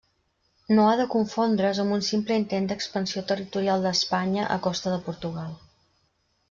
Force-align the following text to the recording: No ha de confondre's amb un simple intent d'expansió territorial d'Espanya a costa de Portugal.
No 0.77 0.85
ha 0.91 0.95
de 1.01 1.03
confondre's 1.15 1.81
amb 1.83 1.97
un 1.97 2.01
simple 2.07 2.39
intent 2.43 2.67
d'expansió 2.71 3.25
territorial 3.33 3.87
d'Espanya 3.89 4.51
a 4.57 4.61
costa 4.69 4.95
de 4.95 4.99
Portugal. 5.11 5.57